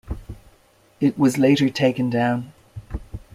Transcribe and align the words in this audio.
It 0.99 1.15
was 1.19 1.37
later 1.37 1.69
taken 1.69 2.09
down. 2.09 2.53